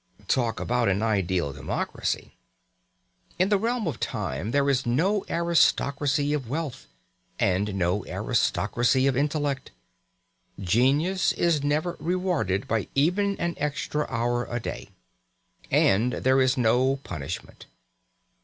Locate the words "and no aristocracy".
7.37-9.05